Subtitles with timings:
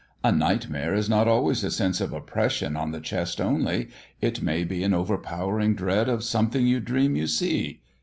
[0.23, 3.89] A nightmare is not always a sense of oppression on the chest only;
[4.19, 7.81] it may be an overpowering dread of something you dream you see.